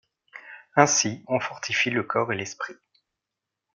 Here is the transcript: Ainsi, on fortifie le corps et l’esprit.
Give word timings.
Ainsi, 0.75 1.23
on 1.27 1.39
fortifie 1.39 1.91
le 1.91 2.01
corps 2.01 2.33
et 2.33 2.35
l’esprit. 2.35 2.73